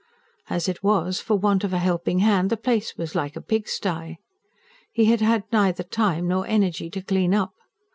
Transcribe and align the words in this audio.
As 0.49 0.67
it 0.67 0.81
was, 0.81 1.19
for 1.21 1.35
want 1.37 1.63
of 1.63 1.73
a 1.73 1.77
helping 1.77 2.17
hand 2.25 2.49
the 2.49 2.57
place 2.57 2.97
was 2.97 3.13
like 3.13 3.35
a 3.35 3.39
pigsty. 3.39 4.17
He 4.91 5.05
had 5.05 5.21
had 5.21 5.43
neither 5.51 5.83
time 5.83 6.27
nor 6.27 6.47
energy 6.47 6.89
to 6.89 7.03
clean 7.03 7.35
up. 7.35 7.53